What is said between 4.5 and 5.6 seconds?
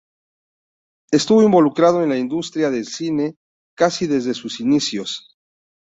inicios.